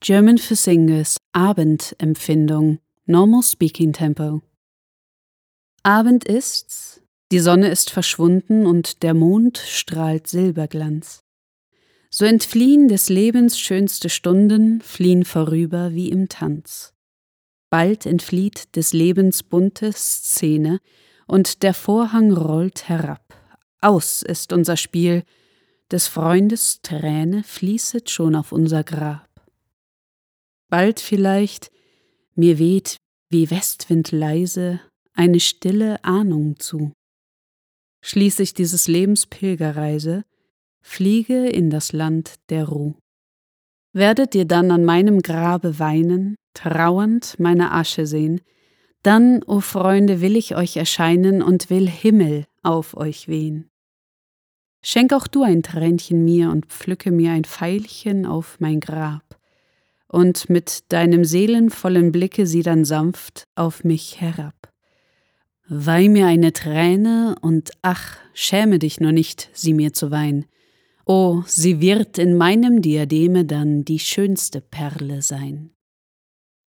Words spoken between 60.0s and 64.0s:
und mit deinem seelenvollen Blicke sieh dann sanft auf